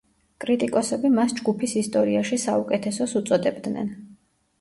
კრიტიკოსები 0.43 1.11
მას 1.17 1.35
ჯგუფის 1.39 1.75
ისტორიაში 1.81 2.39
საუკეთესოს 2.45 3.15
უწოდებდნენ. 3.21 3.93